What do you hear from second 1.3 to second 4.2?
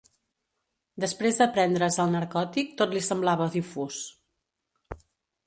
de prendre's el narcòtic tot li semblava difús.